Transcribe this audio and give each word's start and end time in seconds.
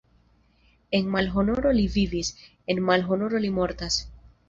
En 0.99 1.11
malhonoro 1.17 1.75
li 1.81 1.85
vivis, 1.99 2.35
en 2.75 2.85
malhonoro 2.91 3.47
li 3.49 3.57
mortas! 3.63 4.05